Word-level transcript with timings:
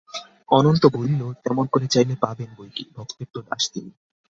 অনন্ত 0.51 0.83
বলিল, 0.95 1.21
তেমন 1.43 1.65
করে 1.65 1.87
চাইলে 1.87 2.15
পাবেন 2.21 2.49
বৈকি, 2.57 2.83
ভক্তের 2.95 3.27
তো 3.33 3.39
দাস 3.41 3.63
তিনি। 3.73 3.91